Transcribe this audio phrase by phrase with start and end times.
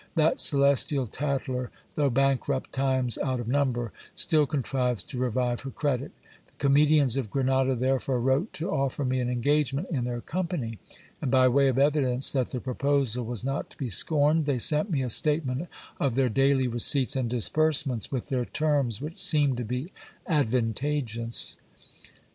[0.15, 6.11] That celestial tattler, though bankrupt times out of number, still contrives to revive her credit;
[6.47, 10.79] the comedians of Grenada therefore wrote to offer me an engagement in their company;
[11.21, 14.89] and by way of evidence that the proposal was not to be scorned, they sent
[14.89, 15.67] me a statement
[15.99, 19.91] of their daily receipts and disbursements, with their terms, which seemed to be
[20.25, 21.57] advantageous.